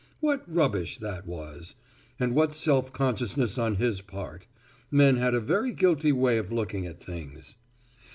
[0.19, 1.75] What rubbish that was.
[2.19, 4.47] And what self consciousness on his part.
[4.89, 7.55] Men had a very guilty way of looking at things.